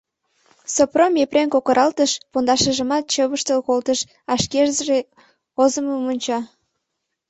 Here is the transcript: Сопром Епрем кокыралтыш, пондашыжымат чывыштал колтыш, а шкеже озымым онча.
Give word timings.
Сопром 0.73 1.13
Епрем 1.23 1.49
кокыралтыш, 1.53 2.11
пондашыжымат 2.31 3.03
чывыштал 3.13 3.59
колтыш, 3.67 3.99
а 4.31 4.33
шкеже 4.43 4.99
озымым 5.61 6.01
онча. 6.11 6.39